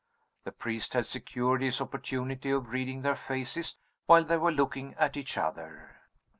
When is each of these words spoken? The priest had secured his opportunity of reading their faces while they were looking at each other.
The 0.45 0.51
priest 0.51 0.93
had 0.95 1.05
secured 1.05 1.61
his 1.61 1.79
opportunity 1.79 2.49
of 2.49 2.71
reading 2.71 3.03
their 3.03 3.15
faces 3.15 3.77
while 4.07 4.23
they 4.23 4.37
were 4.37 4.51
looking 4.51 4.95
at 4.95 5.15
each 5.15 5.37
other. 5.37 5.97